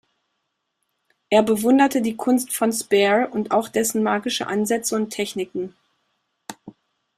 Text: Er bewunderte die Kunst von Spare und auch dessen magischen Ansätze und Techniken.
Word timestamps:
Er 1.29 1.43
bewunderte 1.43 2.01
die 2.01 2.15
Kunst 2.17 2.55
von 2.55 2.73
Spare 2.73 3.27
und 3.29 3.51
auch 3.51 3.69
dessen 3.69 4.01
magischen 4.01 4.47
Ansätze 4.47 4.95
und 4.95 5.11
Techniken. 5.11 5.75